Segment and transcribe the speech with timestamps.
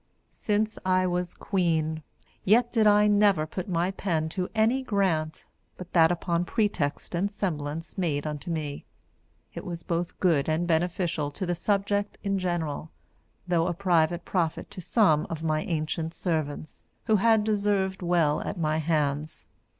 [0.33, 2.01] Since I was Queen,
[2.43, 5.45] yet did I never put my pen to any grant,
[5.77, 8.85] but that upon pretext and semblance made unto me,
[9.53, 12.89] it was both good and beneficial to the subject in general
[13.47, 18.57] though a private profit to some of my ancient servants, who had deserved well at
[18.57, 19.49] my hands.